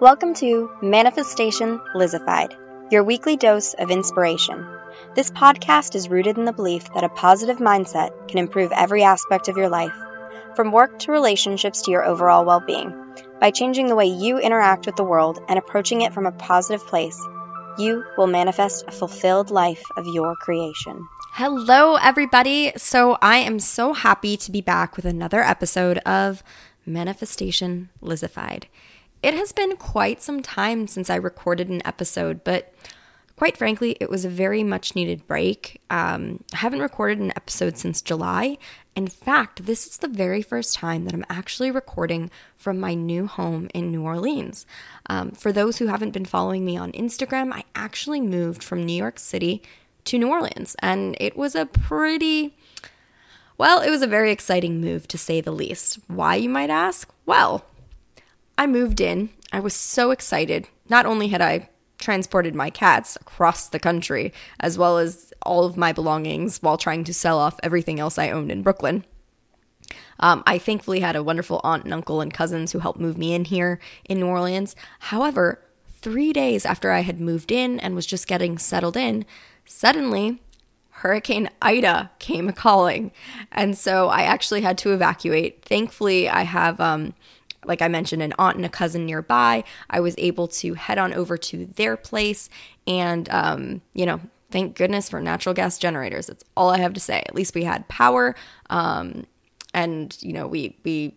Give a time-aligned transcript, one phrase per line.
[0.00, 2.54] Welcome to Manifestation Lizified,
[2.88, 4.64] your weekly dose of inspiration.
[5.16, 9.48] This podcast is rooted in the belief that a positive mindset can improve every aspect
[9.48, 9.96] of your life,
[10.54, 12.94] from work to relationships to your overall well being.
[13.40, 16.86] By changing the way you interact with the world and approaching it from a positive
[16.86, 17.20] place,
[17.76, 21.08] you will manifest a fulfilled life of your creation.
[21.32, 22.72] Hello, everybody.
[22.76, 26.44] So, I am so happy to be back with another episode of
[26.86, 28.68] Manifestation Lizified.
[29.22, 32.72] It has been quite some time since I recorded an episode, but
[33.36, 35.80] quite frankly, it was a very much needed break.
[35.90, 38.58] Um, I haven't recorded an episode since July.
[38.94, 43.26] In fact, this is the very first time that I'm actually recording from my new
[43.26, 44.66] home in New Orleans.
[45.06, 48.96] Um, for those who haven't been following me on Instagram, I actually moved from New
[48.96, 49.62] York City
[50.04, 52.56] to New Orleans, and it was a pretty
[53.58, 55.98] well, it was a very exciting move to say the least.
[56.06, 57.10] Why, you might ask?
[57.26, 57.64] Well,
[58.58, 59.30] I moved in.
[59.52, 60.68] I was so excited.
[60.88, 65.76] Not only had I transported my cats across the country, as well as all of
[65.76, 69.04] my belongings while trying to sell off everything else I owned in Brooklyn.
[70.20, 73.32] Um, I thankfully had a wonderful aunt and uncle and cousins who helped move me
[73.32, 74.74] in here in New Orleans.
[74.98, 79.24] However, three days after I had moved in and was just getting settled in,
[79.64, 80.42] suddenly
[80.90, 83.12] Hurricane Ida came calling.
[83.52, 85.64] And so I actually had to evacuate.
[85.64, 87.14] Thankfully, I have um,
[87.68, 89.62] like I mentioned, an aunt and a cousin nearby.
[89.90, 92.48] I was able to head on over to their place
[92.86, 96.26] and, um, you know, thank goodness for natural gas generators.
[96.26, 97.22] That's all I have to say.
[97.26, 98.34] At least we had power.
[98.70, 99.26] Um,
[99.74, 101.14] and, you know, we, we,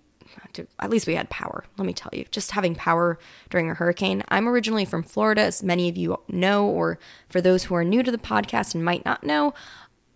[0.80, 1.64] at least we had power.
[1.78, 4.24] Let me tell you, just having power during a hurricane.
[4.30, 7.00] I'm originally from Florida, as many of you know, or
[7.30, 9.54] for those who are new to the podcast and might not know,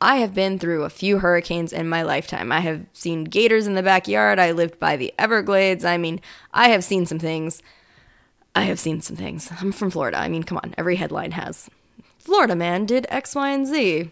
[0.01, 2.51] I have been through a few hurricanes in my lifetime.
[2.51, 4.39] I have seen gators in the backyard.
[4.39, 5.85] I lived by the Everglades.
[5.85, 6.19] I mean,
[6.53, 7.61] I have seen some things.
[8.55, 9.49] I have seen some things.
[9.59, 10.17] I'm from Florida.
[10.17, 11.69] I mean, come on, every headline has
[12.19, 14.09] Florida man did X, Y, and Z.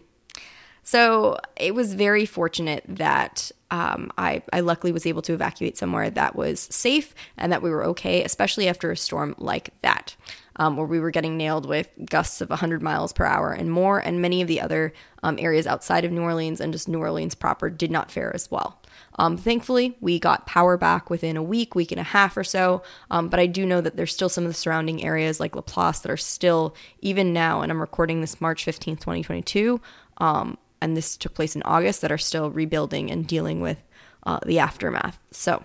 [0.84, 6.10] So it was very fortunate that um, I, I luckily was able to evacuate somewhere
[6.10, 10.16] that was safe and that we were okay, especially after a storm like that
[10.58, 14.00] um, where we were getting nailed with gusts of 100 miles per hour and more.
[14.00, 14.94] And many of the other
[15.24, 18.50] um, areas outside of New Orleans and just New Orleans proper did not fare as
[18.52, 18.80] well.
[19.16, 22.82] Um, thankfully, we got power back within a week, week and a half or so.
[23.12, 26.00] Um, but I do know that there's still some of the surrounding areas like Laplace
[26.00, 29.80] that are still, even now, and I'm recording this March 15th, 2022,
[30.18, 33.78] um, and this took place in August, that are still rebuilding and dealing with
[34.26, 35.20] uh, the aftermath.
[35.32, 35.64] So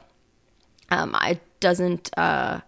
[0.90, 2.10] um, it doesn't.
[2.16, 2.60] Uh,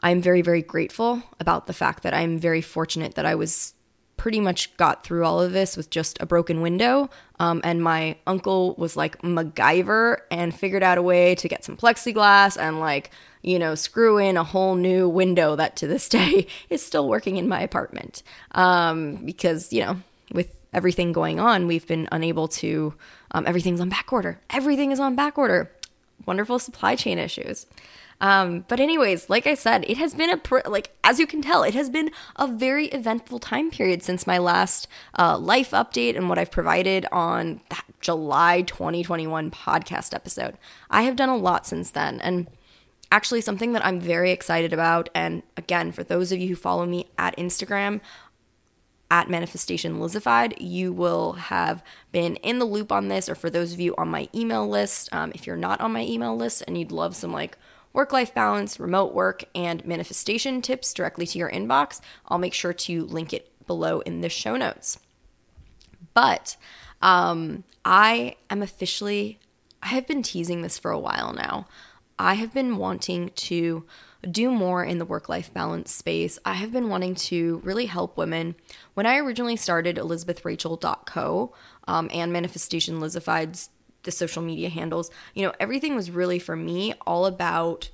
[0.00, 3.74] I'm very, very grateful about the fact that I'm very fortunate that I was
[4.20, 7.08] pretty much got through all of this with just a broken window.
[7.38, 11.74] Um, and my uncle was like MacGyver and figured out a way to get some
[11.74, 16.46] plexiglass and like, you know, screw in a whole new window that to this day
[16.68, 18.22] is still working in my apartment.
[18.52, 19.96] Um, because, you know,
[20.32, 22.92] with everything going on, we've been unable to,
[23.30, 24.38] um, everything's on back order.
[24.50, 25.70] Everything is on back order.
[26.26, 27.66] Wonderful supply chain issues.
[28.20, 31.40] Um, but anyways, like I said, it has been a pr- like as you can
[31.40, 34.88] tell, it has been a very eventful time period since my last
[35.18, 40.58] uh, life update and what I've provided on that July 2021 podcast episode.
[40.90, 42.46] I have done a lot since then, and
[43.10, 45.08] actually something that I'm very excited about.
[45.14, 48.00] And again, for those of you who follow me at Instagram,
[49.10, 51.82] at Manifestation Lizified, you will have
[52.12, 55.08] been in the loop on this, or for those of you on my email list,
[55.12, 57.58] um, if you're not on my email list and you'd love some like
[57.92, 62.72] work life balance, remote work, and manifestation tips directly to your inbox, I'll make sure
[62.72, 64.98] to link it below in the show notes.
[66.14, 66.56] But
[67.02, 69.38] um, I am officially,
[69.82, 71.66] I have been teasing this for a while now.
[72.18, 73.84] I have been wanting to
[74.30, 76.38] do more in the work life balance space.
[76.44, 78.54] I have been wanting to really help women.
[78.94, 81.54] When I originally started ElizabethRachel.co
[81.88, 83.70] um, and Manifestation Lizified's
[84.02, 87.90] the social media handles, you know, everything was really for me all about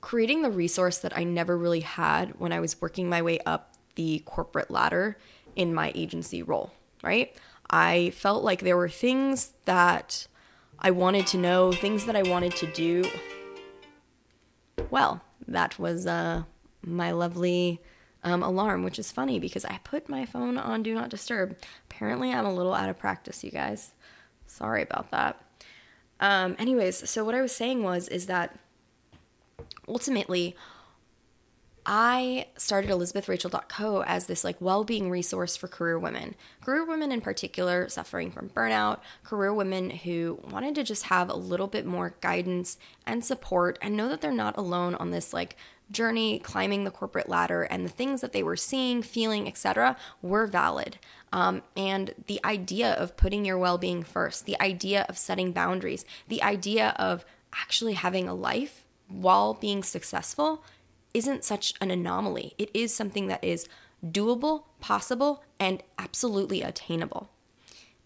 [0.00, 3.74] creating the resource that I never really had when I was working my way up
[3.96, 5.16] the corporate ladder
[5.56, 6.72] in my agency role,
[7.02, 7.34] right?
[7.70, 10.28] I felt like there were things that
[10.78, 13.04] I wanted to know, things that I wanted to do.
[14.90, 16.44] Well, that was uh,
[16.82, 17.82] my lovely
[18.22, 21.56] um, alarm, which is funny because I put my phone on Do Not Disturb.
[21.90, 23.92] Apparently, I'm a little out of practice, you guys.
[24.46, 25.40] Sorry about that.
[26.20, 28.58] Um, anyways, so what I was saying was is that
[29.88, 30.56] ultimately
[31.88, 36.34] I started ElizabethRachel.co as this like well-being resource for career women.
[36.60, 41.36] Career women in particular suffering from burnout, career women who wanted to just have a
[41.36, 42.76] little bit more guidance
[43.06, 45.56] and support and know that they're not alone on this like
[45.90, 50.46] journey climbing the corporate ladder and the things that they were seeing, feeling, etc., were
[50.46, 50.98] valid.
[51.32, 56.04] Um, and the idea of putting your well being first, the idea of setting boundaries,
[56.28, 57.24] the idea of
[57.54, 60.64] actually having a life while being successful
[61.14, 62.54] isn't such an anomaly.
[62.58, 63.68] It is something that is
[64.04, 67.30] doable, possible, and absolutely attainable.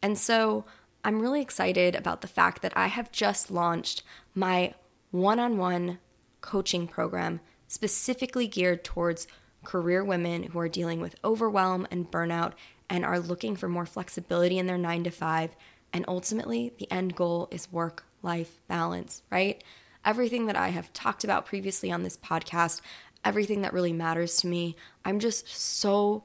[0.03, 0.65] And so
[1.05, 4.03] I'm really excited about the fact that I have just launched
[4.35, 4.75] my
[5.11, 5.99] one on one
[6.41, 9.29] coaching program specifically geared towards
[9.63, 12.53] career women who are dealing with overwhelm and burnout
[12.89, 15.55] and are looking for more flexibility in their nine to five.
[15.93, 19.63] And ultimately, the end goal is work life balance, right?
[20.05, 22.81] Everything that I have talked about previously on this podcast,
[23.25, 24.75] everything that really matters to me,
[25.05, 26.25] I'm just so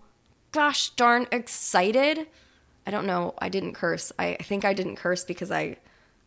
[0.51, 2.25] gosh darn excited.
[2.87, 4.11] I don't know, I didn't curse.
[4.17, 5.77] I think I didn't curse because I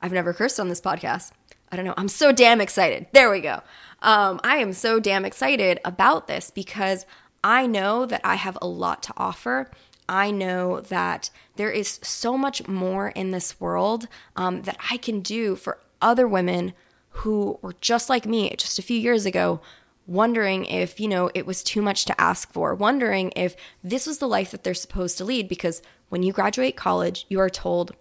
[0.01, 1.33] I've never cursed on this podcast.
[1.71, 1.95] I don't know.
[1.97, 3.07] I'm so damn excited.
[3.13, 3.61] There we go.
[4.01, 7.05] Um, I am so damn excited about this because
[7.43, 9.71] I know that I have a lot to offer.
[10.09, 15.21] I know that there is so much more in this world um, that I can
[15.21, 16.73] do for other women
[17.11, 19.61] who were just like me just a few years ago,
[20.07, 24.19] wondering if, you know, it was too much to ask for, wondering if this was
[24.19, 25.49] the life that they're supposed to lead.
[25.49, 27.95] Because when you graduate college, you are told,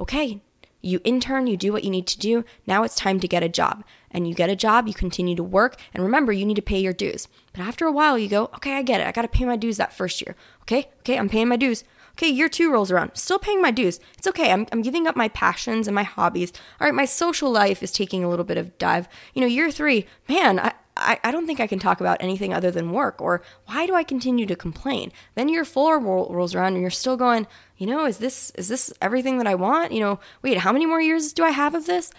[0.00, 0.40] okay,
[0.84, 2.44] you intern, you do what you need to do.
[2.66, 3.84] Now it's time to get a job.
[4.10, 5.76] And you get a job, you continue to work.
[5.92, 7.26] And remember, you need to pay your dues.
[7.52, 9.06] But after a while, you go, okay, I get it.
[9.06, 10.36] I got to pay my dues that first year.
[10.62, 11.82] Okay, okay, I'm paying my dues.
[12.12, 13.98] Okay, year two rolls around, still paying my dues.
[14.16, 14.52] It's okay.
[14.52, 16.52] I'm, I'm giving up my passions and my hobbies.
[16.80, 19.08] All right, my social life is taking a little bit of dive.
[19.34, 20.74] You know, year three, man, I,
[21.04, 23.94] I, I don't think I can talk about anything other than work, or why do
[23.94, 25.12] I continue to complain?
[25.34, 27.46] Then year four roll, rolls around and you're still going,
[27.76, 29.92] you know, is this is this everything that I want?
[29.92, 32.10] You know, wait, how many more years do I have of this?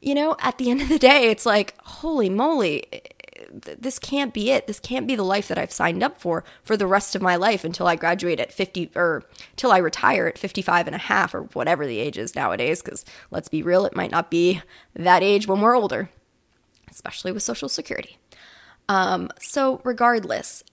[0.00, 2.84] You know, at the end of the day, it's like, holy moly,
[3.50, 4.66] this can't be it.
[4.66, 7.36] This can't be the life that I've signed up for for the rest of my
[7.36, 9.24] life until I graduate at 50 or
[9.56, 13.04] till I retire at 55 and a half or whatever the age is nowadays cuz
[13.30, 14.62] let's be real, it might not be
[14.94, 16.10] that age when we're older
[16.90, 18.18] especially with Social Security.
[18.88, 20.64] Um, so, regardless,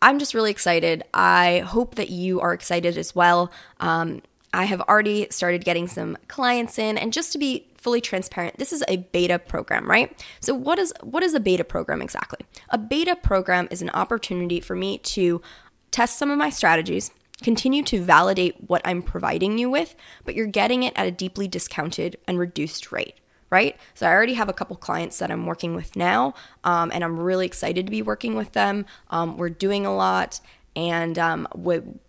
[0.00, 1.02] I'm just really excited.
[1.12, 3.50] I hope that you are excited as well.
[3.80, 4.22] Um,
[4.52, 8.72] I have already started getting some clients in, and just to be fully transparent, this
[8.72, 10.24] is a beta program, right?
[10.40, 12.40] So, what is what is a beta program exactly?
[12.70, 15.42] A beta program is an opportunity for me to
[15.90, 17.10] test some of my strategies,
[17.42, 21.48] continue to validate what I'm providing you with, but you're getting it at a deeply
[21.48, 23.14] discounted and reduced rate
[23.50, 23.76] right?
[23.94, 26.34] So I already have a couple clients that I'm working with now,
[26.64, 28.86] um, and I'm really excited to be working with them.
[29.10, 30.40] Um, we're doing a lot.
[30.76, 31.48] And um,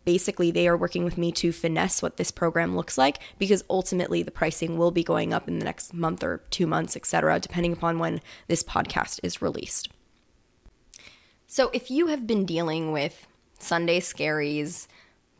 [0.05, 4.21] basically, they are working with me to finesse what this program looks like because ultimately
[4.21, 7.73] the pricing will be going up in the next month or two months, etc., depending
[7.73, 9.89] upon when this podcast is released.
[11.47, 13.25] So, if you have been dealing with
[13.57, 14.87] Sunday scaries,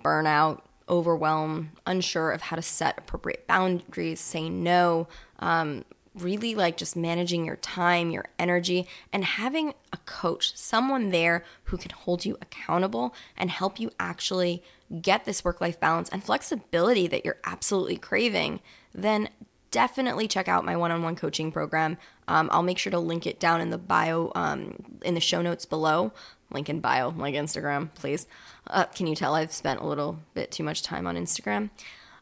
[0.04, 5.08] burnout, overwhelm, unsure of how to set appropriate boundaries, say no,
[5.38, 5.86] um,
[6.22, 11.78] really like just managing your time, your energy, and having a coach, someone there who
[11.78, 14.64] can hold you accountable and help you actually
[15.02, 18.60] get this work life balance and flexibility that you're absolutely craving,
[18.94, 19.30] then
[19.72, 21.98] definitely check out my one on one coaching program.
[22.28, 25.42] Um, I'll make sure to link it down in the bio, um, in the show
[25.42, 26.12] notes below.
[26.52, 28.26] Link in bio, like Instagram, please.
[28.66, 31.70] Uh, can you tell I've spent a little bit too much time on Instagram?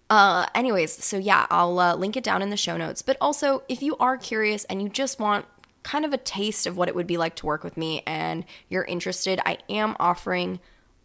[0.09, 3.01] Uh, anyways, so yeah, I'll uh, link it down in the show notes.
[3.01, 5.45] But also, if you are curious and you just want
[5.83, 8.45] kind of a taste of what it would be like to work with me and
[8.69, 10.59] you're interested, I am offering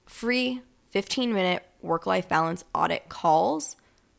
[0.06, 3.76] free 15 minute work life balance audit calls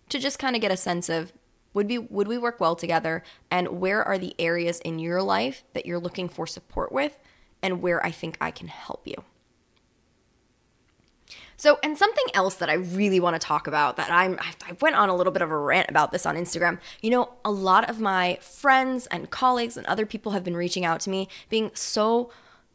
[0.09, 1.31] to just kind of get a sense of
[1.73, 5.63] would be would we work well together and where are the areas in your life
[5.73, 7.19] that you're looking for support with
[7.61, 9.23] and where I think I can help you.
[11.63, 14.97] So, and something else that I really want to talk about that I'm, I went
[14.97, 16.77] on a little bit of a rant about this on Instagram.
[17.01, 20.83] You know, a lot of my friends and colleagues and other people have been reaching
[20.83, 22.29] out to me being so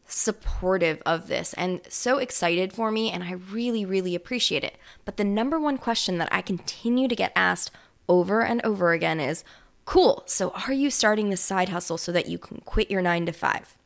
[0.07, 4.75] supportive of this and so excited for me, and I really, really appreciate it.
[5.05, 7.69] But the number one question that I continue to get asked
[8.07, 9.43] over and over again is
[9.85, 13.27] cool, so are you starting this side hustle so that you can quit your nine
[13.27, 13.77] to five?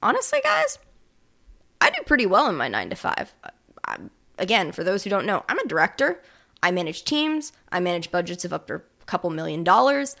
[0.00, 0.78] Honestly, guys,
[1.80, 3.34] I do pretty well in my nine to five.
[3.86, 6.20] I'm, again, for those who don't know, I'm a director.
[6.62, 10.16] I manage teams, I manage budgets of up to a couple million dollars.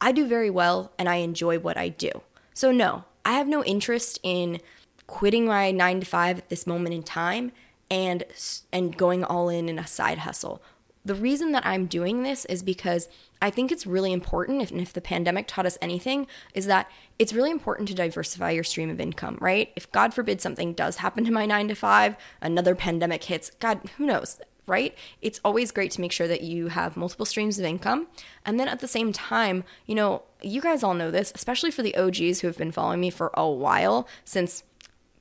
[0.00, 2.10] I do very well and I enjoy what I do.
[2.52, 4.60] So, no, I have no interest in
[5.06, 7.52] quitting my nine to five at this moment in time
[7.90, 8.24] and
[8.72, 10.62] and going all in in a side hustle.
[11.04, 13.08] The reason that I'm doing this is because
[13.42, 17.34] I think it's really important, if, if the pandemic taught us anything, is that it's
[17.34, 19.70] really important to diversify your stream of income, right?
[19.76, 23.80] If God forbid something does happen to my nine to five, another pandemic hits, God,
[23.98, 24.40] who knows?
[24.66, 24.96] right?
[25.20, 28.06] It's always great to make sure that you have multiple streams of income.
[28.46, 31.82] And then at the same time, you know, you guys all know this, especially for
[31.82, 34.62] the OGs who have been following me for a while since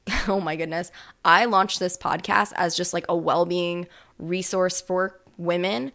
[0.28, 0.92] oh my goodness,
[1.24, 3.88] I launched this podcast as just like a well being
[4.20, 5.92] resource for women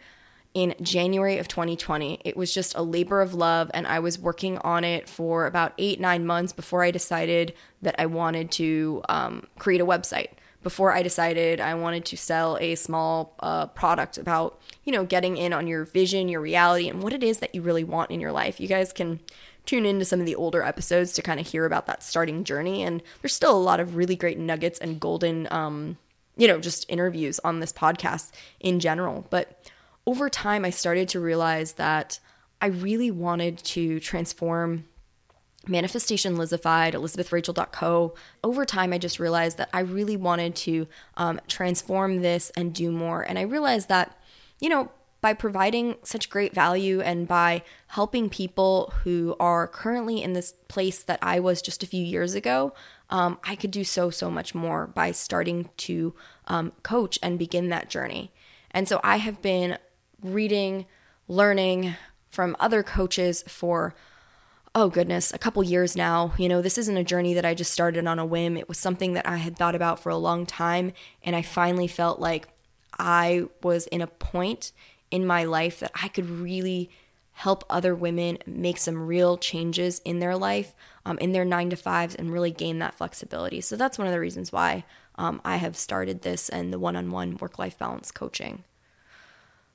[0.55, 2.21] in January of 2020.
[2.25, 5.73] It was just a labor of love, and I was working on it for about
[5.79, 10.29] eight, nine months before I decided that I wanted to um, create a website.
[10.63, 15.37] Before I decided I wanted to sell a small uh, product about, you know, getting
[15.37, 18.21] in on your vision, your reality, and what it is that you really want in
[18.21, 18.59] your life.
[18.59, 19.21] You guys can
[19.69, 22.83] tune into some of the older episodes to kind of hear about that starting journey.
[22.83, 25.99] And there's still a lot of really great nuggets and golden, um,
[26.39, 28.31] you know, just interviews on this podcast
[28.61, 29.27] in general.
[29.29, 29.71] But
[30.07, 32.21] over time, I started to realize that
[32.63, 34.85] I really wanted to transform
[35.67, 38.15] Manifestation Lizified, ElizabethRachel.co.
[38.43, 42.91] Over time, I just realized that I really wanted to um, transform this and do
[42.91, 43.23] more.
[43.23, 44.17] And I realized that,
[44.61, 44.91] you know,
[45.21, 51.03] by providing such great value and by helping people who are currently in this place
[51.03, 52.73] that I was just a few years ago,
[53.11, 56.15] um, I could do so, so much more by starting to
[56.47, 58.33] um, coach and begin that journey.
[58.71, 59.79] And so I have been
[60.23, 60.87] reading,
[61.27, 61.95] learning
[62.29, 63.95] from other coaches for
[64.75, 66.33] oh goodness, a couple years now.
[66.39, 68.57] You know, this isn't a journey that I just started on a whim.
[68.57, 70.93] It was something that I had thought about for a long time.
[71.25, 72.47] And I finally felt like
[72.97, 74.71] I was in a point
[75.11, 76.91] in my life that I could really
[77.33, 80.75] help other women make some real changes in their life,
[81.07, 83.61] um, in their nine to fives, and really gain that flexibility.
[83.61, 84.85] So that's one of the reasons why
[85.15, 88.65] um, I have started this and the one on one work life balance coaching.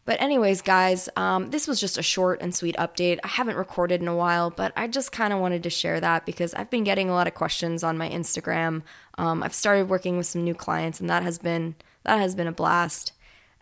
[0.05, 3.19] But, anyways, guys, um, this was just a short and sweet update.
[3.23, 6.25] I haven't recorded in a while, but I just kind of wanted to share that
[6.25, 8.81] because I've been getting a lot of questions on my Instagram.
[9.17, 12.47] Um, I've started working with some new clients, and that has been that has been
[12.47, 13.13] a blast.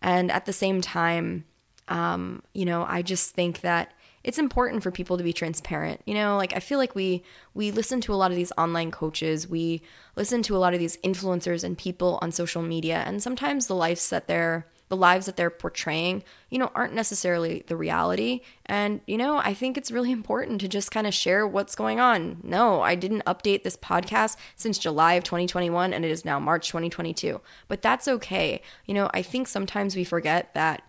[0.02, 1.46] And at the same time,
[1.88, 6.02] um, you know, I just think that it's important for people to be transparent.
[6.06, 7.24] You know, like I feel like we
[7.54, 9.82] we listen to a lot of these online coaches, we
[10.16, 13.76] listen to a lot of these influencers and people on social media, and sometimes the
[13.76, 18.42] lives that they're the lives that they're portraying, you know, aren't necessarily the reality.
[18.66, 22.02] And, you know, I think it's really important to just kind of share what's going
[22.02, 22.42] on.
[22.44, 26.68] No, I didn't update this podcast since July of 2021 and it is now March
[26.68, 27.40] 2022.
[27.70, 28.62] But that's okay.
[28.86, 30.84] You know, I think sometimes we forget that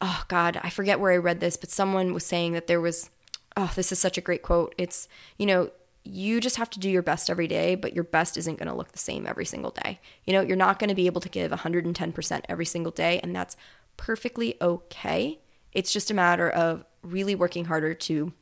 [0.00, 3.10] oh God, I forget where I read this, but someone was saying that there was,
[3.56, 4.74] oh, this is such a great quote.
[4.78, 5.08] It's,
[5.38, 5.70] you know,
[6.04, 8.74] you just have to do your best every day, but your best isn't going to
[8.74, 10.00] look the same every single day.
[10.24, 13.34] You know, you're not going to be able to give 110% every single day, and
[13.34, 13.56] that's
[13.96, 15.40] perfectly okay.
[15.72, 18.32] It's just a matter of really working harder to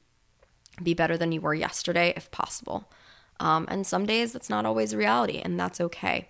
[0.83, 2.91] be better than you were yesterday if possible.
[3.39, 6.29] Um, and some days that's not always a reality, and that's okay.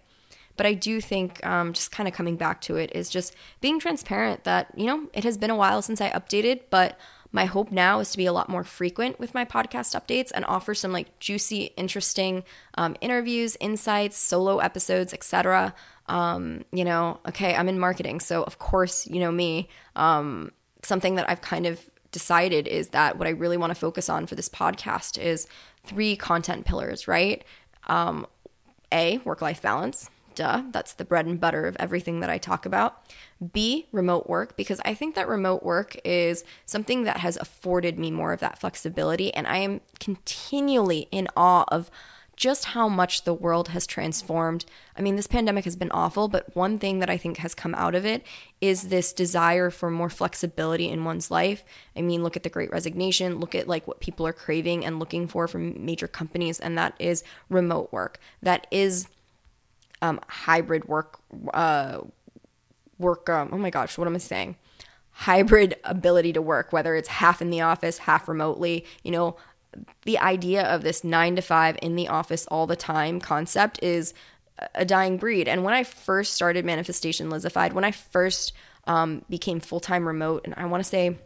[0.56, 3.78] But I do think, um, just kind of coming back to it, is just being
[3.78, 6.98] transparent that, you know, it has been a while since I updated, but
[7.32, 10.44] my hope now is to be a lot more frequent with my podcast updates and
[10.44, 12.44] offer some like juicy, interesting
[12.74, 15.74] um, interviews, insights, solo episodes, etc.
[16.08, 19.68] Um, you know, okay, I'm in marketing, so of course, you know me.
[19.96, 21.80] Um, something that I've kind of
[22.10, 25.46] decided is that what I really want to focus on for this podcast is
[25.84, 27.42] three content pillars, right?
[27.86, 28.26] Um,
[28.92, 30.10] a, work life balance.
[30.34, 33.02] Duh, that's the bread and butter of everything that I talk about.
[33.52, 38.10] B, remote work, because I think that remote work is something that has afforded me
[38.10, 39.32] more of that flexibility.
[39.34, 41.90] And I am continually in awe of
[42.34, 44.64] just how much the world has transformed.
[44.96, 47.74] I mean, this pandemic has been awful, but one thing that I think has come
[47.74, 48.24] out of it
[48.60, 51.62] is this desire for more flexibility in one's life.
[51.94, 54.98] I mean, look at the great resignation, look at like what people are craving and
[54.98, 58.18] looking for from major companies, and that is remote work.
[58.42, 59.08] That is
[60.02, 61.18] um, hybrid work
[61.54, 62.00] uh,
[62.98, 64.56] work um, oh my gosh what am i saying?
[65.14, 69.36] Hybrid ability to work whether it's half in the office half remotely you know
[70.02, 74.12] the idea of this 9 to 5 in the office all the time concept is
[74.74, 75.48] a dying breed.
[75.48, 78.52] And when i first started manifestation lizified when i first
[78.86, 81.16] um, became full-time remote and i want to say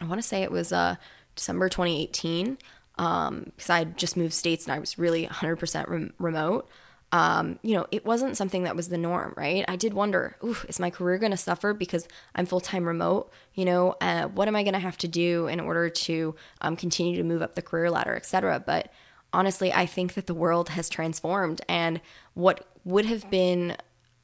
[0.00, 0.96] i want to say it was uh,
[1.36, 2.58] december 2018
[2.96, 6.68] because um, i just moved states and i was really 100% rem- remote
[7.12, 9.64] um, you know, it wasn't something that was the norm, right?
[9.68, 13.30] I did wonder, is my career going to suffer because I'm full time remote?
[13.54, 16.74] You know, uh, what am I going to have to do in order to um,
[16.74, 18.58] continue to move up the career ladder, et cetera?
[18.60, 18.90] But
[19.30, 22.00] honestly, I think that the world has transformed and
[22.32, 23.76] what would have been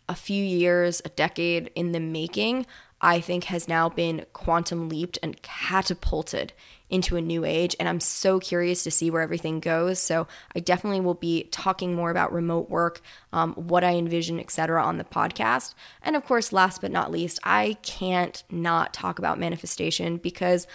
[0.08, 2.64] a few years, a decade in the making,
[3.00, 6.52] I think has now been quantum leaped and catapulted
[6.90, 7.76] into a new age.
[7.78, 9.98] And I'm so curious to see where everything goes.
[9.98, 13.00] So I definitely will be talking more about remote work,
[13.32, 15.74] um, what I envision, etc., on the podcast.
[16.02, 20.66] And of course, last but not least, I can't not talk about manifestation because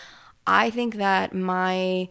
[0.46, 2.10] I think that my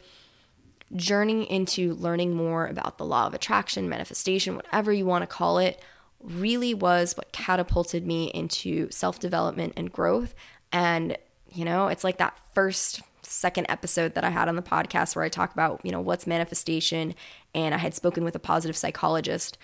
[0.94, 5.58] journey into learning more about the law of attraction, manifestation, whatever you want to call
[5.58, 5.80] it,
[6.22, 10.34] really was what catapulted me into self development and growth.
[10.72, 11.16] And,
[11.50, 15.24] you know, it's like that first, second episode that I had on the podcast where
[15.24, 17.14] I talk about, you know, what's manifestation.
[17.54, 19.58] And I had spoken with a positive psychologist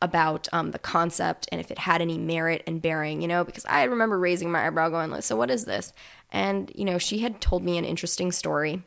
[0.00, 3.66] about um, the concept and if it had any merit and bearing, you know, because
[3.66, 5.92] I remember raising my eyebrow going, like, so what is this?
[6.30, 8.82] And, you know, she had told me an interesting story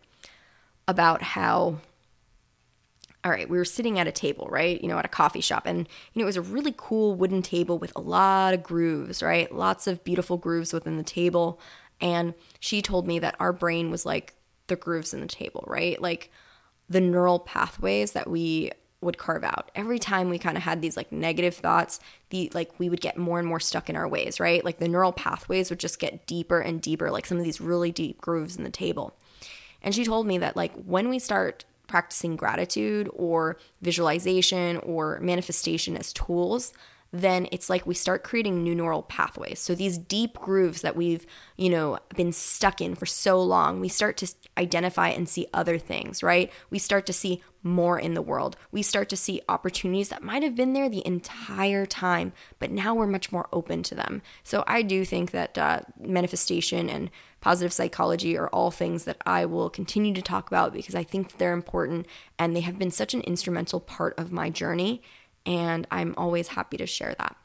[0.87, 1.79] about how
[3.23, 4.81] all right, we were sitting at a table, right?
[4.81, 5.65] You know, at a coffee shop.
[5.65, 9.21] And, you know, it was a really cool wooden table with a lot of grooves,
[9.21, 9.53] right?
[9.53, 11.59] Lots of beautiful grooves within the table.
[11.99, 14.33] And she told me that our brain was like
[14.67, 16.01] the grooves in the table, right?
[16.01, 16.31] Like
[16.89, 19.71] the neural pathways that we would carve out.
[19.75, 21.99] Every time we kind of had these like negative thoughts,
[22.29, 24.63] the like we would get more and more stuck in our ways, right?
[24.63, 27.91] Like the neural pathways would just get deeper and deeper, like some of these really
[27.91, 29.15] deep grooves in the table.
[29.81, 35.97] And she told me that like when we start practicing gratitude or visualization or manifestation
[35.97, 36.73] as tools,
[37.11, 39.59] then it's like we start creating new neural pathways.
[39.59, 41.25] So these deep grooves that we've,
[41.57, 45.77] you know, been stuck in for so long, we start to identify and see other
[45.77, 46.49] things, right?
[46.69, 48.55] We start to see more in the world.
[48.71, 52.95] We start to see opportunities that might have been there the entire time, but now
[52.95, 54.21] we're much more open to them.
[54.43, 59.45] So I do think that uh, manifestation and positive psychology are all things that I
[59.45, 62.05] will continue to talk about because I think they're important
[62.39, 65.01] and they have been such an instrumental part of my journey.
[65.45, 67.35] And I'm always happy to share that.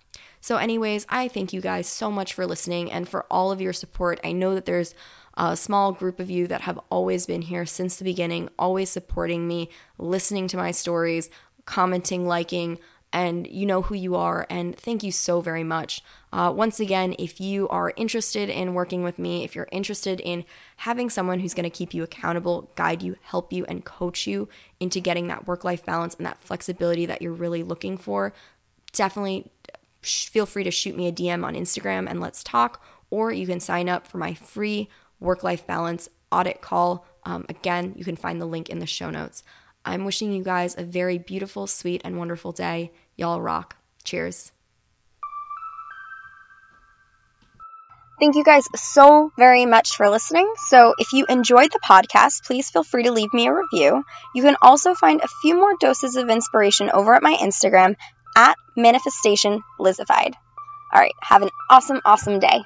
[0.41, 3.73] So, anyways, I thank you guys so much for listening and for all of your
[3.73, 4.21] support.
[4.23, 4.95] I know that there's
[5.35, 9.49] a small group of you that have always been here since the beginning, always supporting
[9.49, 11.31] me, listening to my stories,
[11.65, 12.79] commenting, liking,
[13.13, 14.47] and you know who you are.
[14.51, 16.03] And thank you so very much.
[16.33, 20.45] Uh, once again, if you are interested in working with me, if you're interested in
[20.79, 24.49] having someone who's going to keep you accountable, guide you, help you, and coach you
[24.81, 28.35] into getting that work life balance and that flexibility that you're really looking for,
[28.93, 29.51] definitely
[30.03, 32.85] feel free to shoot me a DM on Instagram and let's talk.
[33.11, 34.89] Or you can sign up for my free
[35.21, 37.07] work life balance audit call.
[37.25, 39.43] Um, again, you can find the link in the show notes.
[39.87, 42.93] I'm wishing you guys a very beautiful, sweet, and wonderful day.
[43.17, 43.77] Y'all rock.
[44.05, 44.53] Cheers.
[48.19, 50.51] Thank you guys so very much for listening.
[50.57, 54.05] So, if you enjoyed the podcast, please feel free to leave me a review.
[54.35, 57.95] You can also find a few more doses of inspiration over at my Instagram
[58.37, 60.35] at Manifestation Lizified.
[60.93, 62.63] All right, have an awesome, awesome day.